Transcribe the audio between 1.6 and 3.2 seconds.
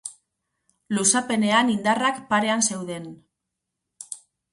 indarrak parean zeuden.